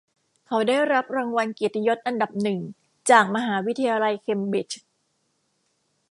[0.47, 2.59] เขาได้รับรางวัลเกียรติยศอันดับหนึ่ง
[3.09, 4.79] จากมหาวิทยาลัยเคมบริดจ์